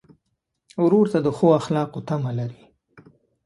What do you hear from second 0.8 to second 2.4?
ورور ته د ښو اخلاقو تمه